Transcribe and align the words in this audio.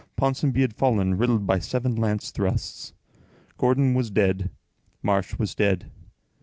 Ponsonby 0.15 0.61
had 0.61 0.73
fallen, 0.73 1.15
riddled 1.15 1.45
by 1.45 1.59
seven 1.59 1.95
lance 1.95 2.31
thrusts. 2.31 2.93
Gordon 3.59 3.93
was 3.93 4.09
dead. 4.09 4.49
Marsh 5.03 5.37
was 5.37 5.53
dead. 5.53 5.91